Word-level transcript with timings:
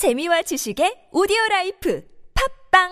재미와 0.00 0.40
지식의 0.40 1.10
오디오 1.12 1.36
life 1.50 2.02
팟빵 2.72 2.88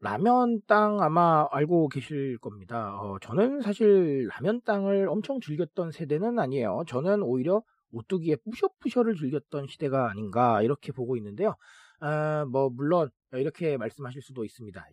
라면 0.00 0.60
땅 0.66 1.00
아마 1.00 1.46
알고 1.52 1.88
계실 1.88 2.36
겁니다. 2.38 3.00
어, 3.00 3.20
저는 3.20 3.60
사실 3.60 4.26
라면 4.32 4.60
땅을 4.64 5.08
엄청 5.08 5.40
즐겼던 5.40 5.92
세대는 5.92 6.40
아니에요. 6.40 6.82
저는 6.88 7.22
오히려 7.22 7.62
오뚜기의 7.92 8.38
뿌셔뿌셔를 8.44 9.16
즐겼던 9.16 9.66
시대가 9.68 10.10
아닌가 10.10 10.62
이렇게 10.62 10.92
보고 10.92 11.16
있는데요. 11.16 11.54
아, 12.00 12.44
뭐 12.50 12.70
물론 12.70 13.10
이렇게 13.32 13.76
말씀하실 13.76 14.22
수도 14.22 14.44
있습니다. 14.44 14.80
야, 14.80 14.84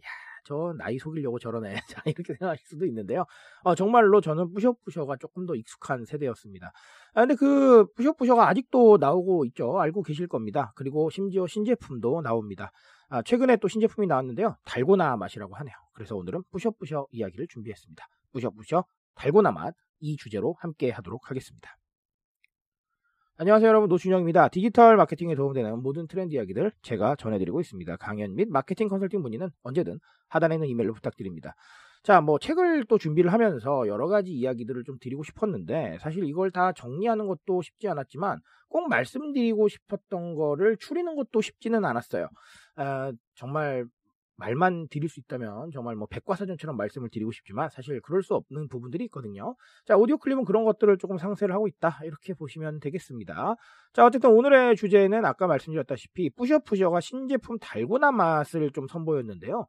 저 0.45 0.73
나이 0.77 0.97
속이려고 0.99 1.39
저러네. 1.39 1.75
자, 2.01 2.01
이렇게 2.05 2.33
생각하실 2.33 2.65
수도 2.67 2.85
있는데요. 2.85 3.25
어, 3.63 3.75
정말로 3.75 4.21
저는 4.21 4.53
뿌셔뿌셔가 4.53 5.17
조금 5.17 5.45
더 5.45 5.55
익숙한 5.55 6.05
세대였습니다. 6.05 6.71
아, 7.13 7.21
근데 7.21 7.35
그 7.35 7.85
뿌셔뿌셔가 7.95 8.47
아직도 8.49 8.97
나오고 8.97 9.45
있죠. 9.45 9.79
알고 9.79 10.03
계실 10.03 10.27
겁니다. 10.27 10.73
그리고 10.75 11.09
심지어 11.09 11.47
신제품도 11.47 12.21
나옵니다. 12.21 12.71
아, 13.09 13.21
최근에 13.21 13.57
또 13.57 13.67
신제품이 13.67 14.07
나왔는데요. 14.07 14.57
달고나 14.65 15.15
맛이라고 15.17 15.55
하네요. 15.55 15.75
그래서 15.93 16.15
오늘은 16.15 16.43
뿌셔뿌셔 16.51 17.07
이야기를 17.11 17.47
준비했습니다. 17.49 18.05
뿌셔뿌셔 18.33 18.83
달고나 19.15 19.51
맛 19.51 19.73
이 19.99 20.15
주제로 20.17 20.55
함께 20.59 20.91
하도록 20.91 21.29
하겠습니다. 21.29 21.77
안녕하세요 23.39 23.69
여러분 23.69 23.87
노준영입니다. 23.87 24.47
디지털 24.47 24.97
마케팅에 24.97 25.35
도움되는 25.35 25.83
모든 25.83 26.07
트렌드 26.07 26.33
이야기들 26.33 26.71
제가 26.81 27.15
전해드리고 27.17 27.61
있습니다. 27.61 27.95
강연 27.97 28.33
및 28.33 28.47
마케팅 28.49 28.87
컨설팅 28.87 29.21
문의는 29.21 29.51
언제든 29.61 29.99
하단에 30.27 30.55
있는 30.55 30.67
이메일로 30.69 30.93
부탁드립니다. 30.95 31.53
자, 32.01 32.19
뭐 32.19 32.39
책을 32.39 32.85
또 32.85 32.97
준비를 32.97 33.31
하면서 33.31 33.87
여러 33.87 34.07
가지 34.07 34.31
이야기들을 34.31 34.83
좀 34.85 34.97
드리고 34.99 35.21
싶었는데 35.21 35.99
사실 36.01 36.23
이걸 36.23 36.49
다 36.49 36.71
정리하는 36.71 37.27
것도 37.27 37.61
쉽지 37.61 37.87
않았지만 37.87 38.39
꼭 38.69 38.89
말씀드리고 38.89 39.67
싶었던 39.67 40.33
거를 40.33 40.75
추리는 40.77 41.15
것도 41.15 41.39
쉽지는 41.41 41.85
않았어요. 41.85 42.29
아, 42.75 43.11
정말 43.35 43.85
말만 44.37 44.87
드릴 44.89 45.09
수 45.09 45.19
있다면 45.19 45.71
정말 45.71 45.95
뭐 45.95 46.07
백과사전처럼 46.07 46.77
말씀을 46.77 47.09
드리고 47.09 47.31
싶지만 47.31 47.69
사실 47.71 47.99
그럴 48.01 48.21
수 48.21 48.35
없는 48.35 48.67
부분들이 48.67 49.03
있거든요. 49.05 49.55
자, 49.85 49.97
오디오 49.97 50.17
클립은 50.17 50.45
그런 50.45 50.63
것들을 50.63 50.97
조금 50.99 51.17
상세를 51.17 51.53
하고 51.53 51.67
있다. 51.67 51.99
이렇게 52.03 52.33
보시면 52.33 52.79
되겠습니다. 52.79 53.55
자, 53.93 54.05
어쨌든 54.05 54.29
오늘의 54.29 54.75
주제는 54.75 55.25
아까 55.25 55.47
말씀드렸다시피 55.47 56.29
뿌셔뿌셔가 56.35 57.01
신제품 57.01 57.57
달고나 57.59 58.11
맛을 58.11 58.71
좀 58.71 58.87
선보였는데요. 58.87 59.65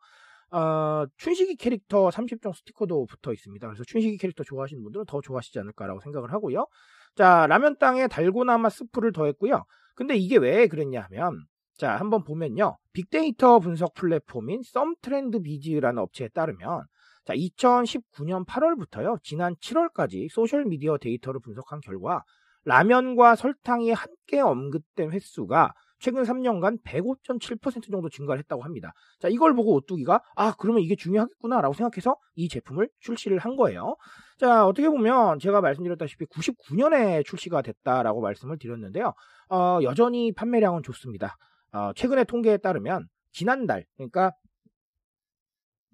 어, 0.50 1.04
춘식이 1.16 1.56
캐릭터 1.56 2.08
30종 2.08 2.54
스티커도 2.54 3.06
붙어 3.06 3.32
있습니다. 3.32 3.66
그래서 3.66 3.84
춘식이 3.86 4.18
캐릭터 4.18 4.44
좋아하시는 4.44 4.82
분들은 4.82 5.06
더 5.06 5.20
좋아하시지 5.20 5.58
않을까라고 5.58 6.00
생각을 6.00 6.32
하고요. 6.32 6.66
자, 7.14 7.46
라면 7.48 7.76
땅에 7.78 8.06
달고나 8.06 8.58
맛 8.58 8.70
스프를 8.70 9.12
더했고요. 9.12 9.64
근데 9.94 10.14
이게 10.16 10.36
왜 10.36 10.68
그랬냐 10.68 11.02
하면 11.02 11.44
자, 11.78 11.94
한번 11.96 12.24
보면요. 12.24 12.76
빅데이터 12.92 13.60
분석 13.60 13.94
플랫폼인 13.94 14.62
썸트렌드 14.64 15.40
비즈라는 15.42 16.02
업체에 16.02 16.28
따르면 16.28 16.82
자, 17.24 17.34
2019년 17.34 18.44
8월부터요. 18.46 19.22
지난 19.22 19.54
7월까지 19.56 20.28
소셜 20.28 20.64
미디어 20.64 20.98
데이터를 20.98 21.40
분석한 21.40 21.80
결과 21.80 22.24
라면과 22.64 23.36
설탕이 23.36 23.92
함께 23.92 24.40
언급된 24.40 25.12
횟수가 25.12 25.72
최근 26.00 26.24
3년간 26.24 26.82
105.7% 26.82 27.90
정도 27.90 28.08
증가를 28.08 28.40
했다고 28.40 28.62
합니다. 28.62 28.92
자, 29.20 29.28
이걸 29.28 29.54
보고 29.54 29.74
오뚜기가 29.74 30.20
아, 30.34 30.54
그러면 30.58 30.82
이게 30.82 30.96
중요하겠구나라고 30.96 31.74
생각해서 31.74 32.16
이 32.34 32.48
제품을 32.48 32.88
출시를 32.98 33.38
한 33.38 33.54
거예요. 33.56 33.94
자, 34.38 34.66
어떻게 34.66 34.88
보면 34.88 35.38
제가 35.38 35.60
말씀드렸다시피 35.60 36.26
99년에 36.26 37.24
출시가 37.24 37.62
됐다라고 37.62 38.20
말씀을 38.20 38.58
드렸는데요. 38.58 39.12
어, 39.50 39.78
여전히 39.82 40.32
판매량은 40.32 40.82
좋습니다. 40.82 41.36
어, 41.72 41.92
최근의 41.94 42.24
통계에 42.26 42.56
따르면 42.56 43.08
지난달 43.32 43.84
그러니까 43.96 44.32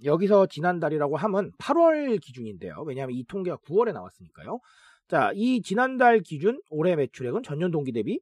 여기서 0.02 0.46
지난달이라고 0.46 1.16
하면 1.16 1.52
8월 1.58 2.20
기준인데요. 2.20 2.82
왜냐하면 2.86 3.16
이 3.16 3.24
통계가 3.24 3.58
9월에 3.58 3.92
나왔으니까요. 3.92 4.60
자, 5.08 5.30
이 5.34 5.62
지난달 5.62 6.20
기준 6.20 6.60
올해 6.70 6.96
매출액은 6.96 7.42
전년 7.42 7.70
동기 7.70 7.92
대비 7.92 8.20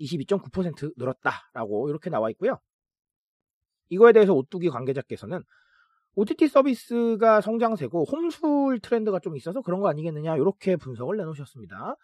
22.9% 0.00 0.92
늘었다라고 0.96 1.88
이렇게 1.88 2.10
나와 2.10 2.30
있고요. 2.30 2.58
이거에 3.88 4.12
대해서 4.12 4.34
오뚜기 4.34 4.68
관계자께서는 4.68 5.42
OTT 6.14 6.48
서비스가 6.48 7.40
성장세고 7.40 8.04
홈술 8.04 8.80
트렌드가 8.80 9.18
좀 9.20 9.36
있어서 9.36 9.60
그런 9.60 9.80
거 9.80 9.88
아니겠느냐 9.88 10.36
이렇게 10.36 10.76
분석을 10.76 11.16
내놓으셨습니다. 11.18 11.96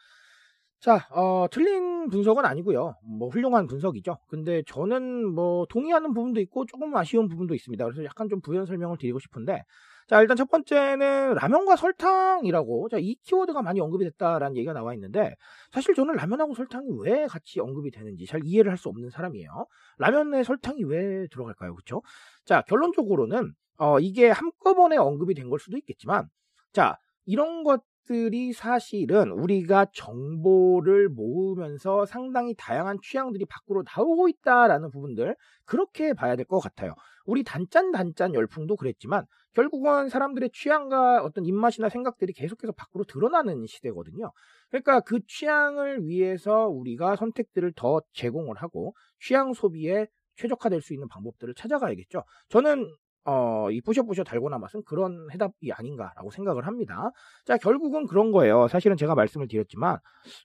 자, 0.82 1.06
어, 1.12 1.46
틀린 1.52 2.08
분석은 2.10 2.44
아니고요. 2.44 2.96
뭐 3.04 3.28
훌륭한 3.28 3.68
분석이죠. 3.68 4.18
근데 4.28 4.64
저는 4.66 5.32
뭐 5.32 5.64
동의하는 5.70 6.12
부분도 6.12 6.40
있고 6.40 6.66
조금 6.66 6.94
아쉬운 6.96 7.28
부분도 7.28 7.54
있습니다. 7.54 7.84
그래서 7.84 8.04
약간 8.04 8.28
좀 8.28 8.40
부연 8.40 8.66
설명을 8.66 8.98
드리고 8.98 9.20
싶은데 9.20 9.62
자, 10.08 10.20
일단 10.20 10.36
첫 10.36 10.50
번째는 10.50 11.34
라면과 11.34 11.76
설탕이라고 11.76 12.88
자, 12.88 12.96
이 12.98 13.14
키워드가 13.22 13.62
많이 13.62 13.80
언급이 13.80 14.04
됐다라는 14.06 14.56
얘기가 14.56 14.72
나와 14.72 14.92
있는데 14.94 15.36
사실 15.70 15.94
저는 15.94 16.16
라면하고 16.16 16.54
설탕이 16.54 16.88
왜 17.02 17.26
같이 17.28 17.60
언급이 17.60 17.92
되는지 17.92 18.26
잘 18.26 18.40
이해를 18.44 18.72
할 18.72 18.76
수 18.76 18.88
없는 18.88 19.10
사람이에요. 19.10 19.66
라면에 19.98 20.42
설탕이 20.42 20.82
왜 20.84 21.28
들어갈까요? 21.30 21.74
그렇죠? 21.76 22.02
자, 22.44 22.62
결론적으로는 22.62 23.52
어, 23.78 24.00
이게 24.00 24.28
한꺼번에 24.30 24.96
언급이 24.96 25.34
된 25.34 25.48
걸 25.48 25.60
수도 25.60 25.76
있겠지만 25.76 26.26
자, 26.72 26.98
이런 27.24 27.62
것 28.06 28.12
들이 28.12 28.52
사실은 28.52 29.30
우리가 29.30 29.86
정보를 29.94 31.08
모으면서 31.08 32.04
상당히 32.06 32.54
다양한 32.58 32.98
취향들이 33.02 33.46
밖으로 33.46 33.84
나오고 33.96 34.28
있다라는 34.28 34.90
부분들 34.90 35.36
그렇게 35.64 36.12
봐야 36.12 36.36
될 36.36 36.44
것 36.46 36.58
같아요. 36.58 36.94
우리 37.24 37.44
단짠 37.44 37.92
단짠 37.92 38.34
열풍도 38.34 38.76
그랬지만 38.76 39.24
결국은 39.54 40.08
사람들의 40.08 40.50
취향과 40.52 41.22
어떤 41.22 41.44
입맛이나 41.44 41.88
생각들이 41.88 42.32
계속해서 42.32 42.72
밖으로 42.72 43.04
드러나는 43.04 43.66
시대거든요. 43.66 44.32
그러니까 44.70 45.00
그 45.00 45.20
취향을 45.26 46.06
위해서 46.06 46.66
우리가 46.68 47.16
선택들을 47.16 47.72
더 47.76 48.00
제공을 48.14 48.56
하고 48.56 48.94
취향 49.20 49.52
소비에 49.54 50.06
최적화될 50.36 50.80
수 50.82 50.92
있는 50.94 51.06
방법들을 51.08 51.54
찾아가야겠죠. 51.54 52.24
저는 52.48 52.92
어, 53.24 53.70
이 53.70 53.80
뿌셔뿌셔 53.80 54.24
달고나 54.24 54.58
맛은 54.58 54.82
그런 54.84 55.28
해답이 55.32 55.72
아닌가라고 55.72 56.30
생각을 56.30 56.66
합니다. 56.66 57.10
자, 57.44 57.56
결국은 57.56 58.06
그런 58.06 58.32
거예요. 58.32 58.68
사실은 58.68 58.96
제가 58.96 59.14
말씀을 59.14 59.48
드렸지만, 59.48 59.98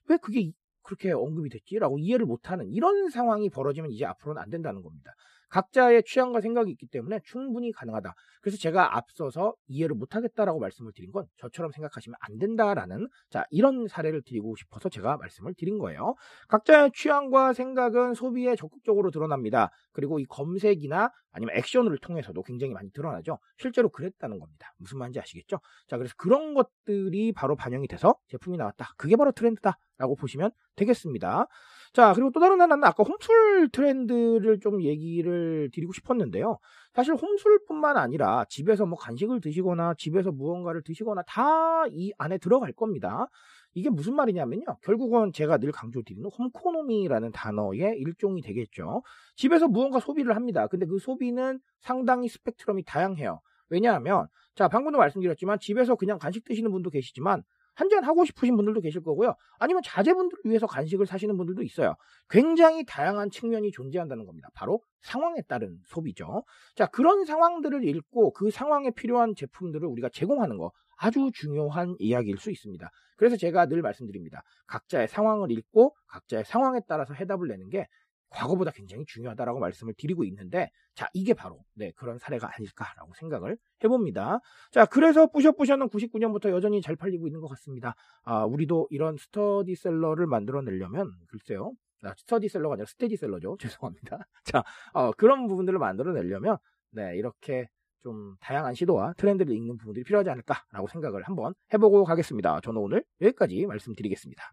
왜 0.08 0.16
그게 0.18 0.52
그렇게 0.82 1.12
언급이 1.12 1.50
됐지라고 1.50 1.98
이해를 1.98 2.24
못하는 2.24 2.66
이런 2.70 3.10
상황이 3.10 3.50
벌어지면 3.50 3.90
이제 3.90 4.06
앞으로는 4.06 4.40
안 4.40 4.48
된다는 4.48 4.82
겁니다. 4.82 5.12
각자의 5.48 6.04
취향과 6.04 6.40
생각이 6.40 6.70
있기 6.72 6.86
때문에 6.86 7.20
충분히 7.24 7.72
가능하다. 7.72 8.14
그래서 8.40 8.58
제가 8.58 8.96
앞서서 8.96 9.54
이해를 9.66 9.94
못하겠다라고 9.96 10.60
말씀을 10.60 10.92
드린 10.94 11.12
건 11.12 11.26
저처럼 11.38 11.72
생각하시면 11.72 12.16
안 12.20 12.38
된다라는 12.38 13.08
자 13.30 13.44
이런 13.50 13.88
사례를 13.88 14.22
드리고 14.22 14.56
싶어서 14.56 14.88
제가 14.88 15.16
말씀을 15.16 15.54
드린 15.54 15.78
거예요. 15.78 16.14
각자의 16.48 16.92
취향과 16.94 17.52
생각은 17.52 18.14
소비에 18.14 18.56
적극적으로 18.56 19.10
드러납니다. 19.10 19.70
그리고 19.92 20.18
이 20.18 20.24
검색이나 20.24 21.10
아니면 21.32 21.56
액션을 21.56 21.98
통해서도 21.98 22.42
굉장히 22.42 22.72
많이 22.72 22.90
드러나죠. 22.92 23.38
실제로 23.56 23.88
그랬다는 23.88 24.38
겁니다. 24.38 24.72
무슨 24.78 24.98
말인지 24.98 25.20
아시겠죠? 25.20 25.58
자 25.88 25.96
그래서 25.96 26.14
그런 26.16 26.54
것들이 26.54 27.32
바로 27.32 27.56
반영이 27.56 27.88
돼서 27.88 28.14
제품이 28.28 28.56
나왔다. 28.56 28.92
그게 28.96 29.16
바로 29.16 29.32
트렌드다. 29.32 29.78
라고 29.98 30.14
보시면 30.14 30.52
되겠습니다. 30.76 31.46
자, 31.92 32.12
그리고 32.12 32.30
또 32.30 32.40
다른 32.40 32.60
하나는 32.60 32.84
아까 32.84 33.02
홈술 33.02 33.70
트렌드를 33.72 34.60
좀 34.60 34.82
얘기를 34.82 35.70
드리고 35.72 35.92
싶었는데요. 35.92 36.58
사실 36.92 37.14
홈술뿐만 37.14 37.96
아니라 37.96 38.44
집에서 38.48 38.86
뭐 38.86 38.98
간식을 38.98 39.40
드시거나 39.40 39.94
집에서 39.98 40.30
무언가를 40.32 40.82
드시거나 40.82 41.22
다 41.26 41.86
이 41.90 42.12
안에 42.18 42.38
들어갈 42.38 42.72
겁니다. 42.72 43.26
이게 43.74 43.88
무슨 43.90 44.14
말이냐면요. 44.16 44.64
결국은 44.82 45.32
제가 45.32 45.58
늘 45.58 45.72
강조드리는 45.72 46.28
홈코노미라는 46.38 47.32
단어의 47.32 47.98
일종이 47.98 48.42
되겠죠. 48.42 49.02
집에서 49.36 49.68
무언가 49.68 50.00
소비를 50.00 50.34
합니다. 50.36 50.66
근데 50.66 50.86
그 50.86 50.98
소비는 50.98 51.60
상당히 51.80 52.28
스펙트럼이 52.28 52.84
다양해요. 52.84 53.40
왜냐하면 53.70 54.26
자 54.54 54.68
방금도 54.68 54.98
말씀드렸지만 54.98 55.58
집에서 55.60 55.94
그냥 55.94 56.18
간식 56.18 56.44
드시는 56.44 56.70
분도 56.72 56.90
계시지만 56.90 57.42
한잔 57.78 58.02
하고 58.02 58.24
싶으신 58.24 58.56
분들도 58.56 58.80
계실 58.80 59.00
거고요. 59.04 59.36
아니면 59.60 59.82
자제분들을 59.84 60.42
위해서 60.46 60.66
간식을 60.66 61.06
사시는 61.06 61.36
분들도 61.36 61.62
있어요. 61.62 61.94
굉장히 62.28 62.84
다양한 62.84 63.30
측면이 63.30 63.70
존재한다는 63.70 64.26
겁니다. 64.26 64.48
바로 64.52 64.82
상황에 65.02 65.42
따른 65.42 65.78
소비죠. 65.86 66.42
자, 66.74 66.86
그런 66.86 67.24
상황들을 67.24 67.84
읽고 67.84 68.32
그 68.32 68.50
상황에 68.50 68.90
필요한 68.90 69.36
제품들을 69.36 69.86
우리가 69.86 70.08
제공하는 70.12 70.58
거 70.58 70.72
아주 70.96 71.30
중요한 71.32 71.94
이야기일 72.00 72.38
수 72.38 72.50
있습니다. 72.50 72.90
그래서 73.16 73.36
제가 73.36 73.66
늘 73.66 73.80
말씀드립니다. 73.80 74.42
각자의 74.66 75.06
상황을 75.06 75.52
읽고 75.52 75.94
각자의 76.08 76.46
상황에 76.46 76.80
따라서 76.88 77.14
해답을 77.14 77.46
내는 77.46 77.68
게 77.68 77.86
과거보다 78.30 78.70
굉장히 78.72 79.04
중요하다라고 79.06 79.58
말씀을 79.58 79.94
드리고 79.96 80.24
있는데 80.24 80.70
자 80.94 81.08
이게 81.12 81.34
바로 81.34 81.64
네 81.74 81.92
그런 81.96 82.18
사례가 82.18 82.50
아닐까라고 82.54 83.12
생각을 83.14 83.56
해봅니다. 83.82 84.40
자 84.70 84.84
그래서 84.86 85.26
뿌셔뿌셔는 85.26 85.88
99년부터 85.88 86.50
여전히 86.50 86.82
잘 86.82 86.96
팔리고 86.96 87.26
있는 87.26 87.40
것 87.40 87.48
같습니다. 87.48 87.94
아 88.24 88.44
우리도 88.44 88.88
이런 88.90 89.16
스터디셀러를 89.16 90.26
만들어내려면 90.26 91.10
글쎄요 91.28 91.72
아, 92.02 92.14
스터디셀러가 92.16 92.74
아니라 92.74 92.86
스테디셀러죠 92.86 93.56
죄송합니다. 93.60 94.26
자 94.44 94.62
어, 94.92 95.10
그런 95.12 95.46
부분들을 95.46 95.78
만들어내려면 95.78 96.58
네 96.90 97.16
이렇게 97.16 97.68
좀 98.02 98.36
다양한 98.40 98.74
시도와 98.74 99.12
트렌드를 99.14 99.54
읽는 99.54 99.76
부분들이 99.76 100.04
필요하지 100.04 100.30
않을까라고 100.30 100.86
생각을 100.88 101.22
한번 101.24 101.54
해보고 101.72 102.04
가겠습니다. 102.04 102.60
저는 102.60 102.80
오늘 102.80 103.04
여기까지 103.20 103.66
말씀드리겠습니다. 103.66 104.52